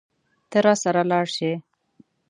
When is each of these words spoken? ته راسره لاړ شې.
ته 0.49 0.57
راسره 0.65 1.03
لاړ 1.11 1.25
شې. 1.35 1.51